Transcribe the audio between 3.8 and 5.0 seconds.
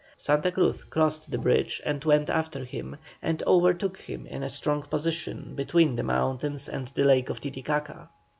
him in a strong